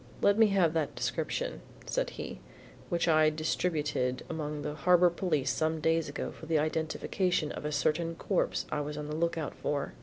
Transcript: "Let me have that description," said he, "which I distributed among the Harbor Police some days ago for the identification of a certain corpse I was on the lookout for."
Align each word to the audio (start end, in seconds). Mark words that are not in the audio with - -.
"Let 0.23 0.35
me 0.35 0.47
have 0.47 0.73
that 0.73 0.95
description," 0.95 1.61
said 1.85 2.09
he, 2.17 2.39
"which 2.89 3.07
I 3.07 3.29
distributed 3.29 4.23
among 4.31 4.63
the 4.63 4.73
Harbor 4.73 5.11
Police 5.11 5.51
some 5.51 5.79
days 5.79 6.09
ago 6.09 6.31
for 6.31 6.47
the 6.47 6.57
identification 6.57 7.51
of 7.51 7.65
a 7.65 7.71
certain 7.71 8.15
corpse 8.15 8.65
I 8.71 8.81
was 8.81 8.97
on 8.97 9.05
the 9.09 9.15
lookout 9.15 9.53
for." 9.53 9.93